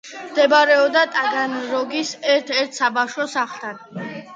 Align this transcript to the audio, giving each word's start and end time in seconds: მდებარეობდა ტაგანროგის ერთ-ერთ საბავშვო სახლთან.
მდებარეობდა 0.29 1.03
ტაგანროგის 1.17 2.17
ერთ-ერთ 2.35 2.83
საბავშვო 2.85 3.33
სახლთან. 3.41 3.85